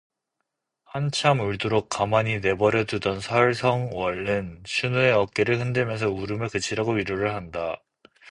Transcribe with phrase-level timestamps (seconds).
[0.85, 7.79] 한참 울도록 가만히 내버려두던 설성월은 춘우의 어깨를 흔들면서 울음을 그치라고 위로를 한다.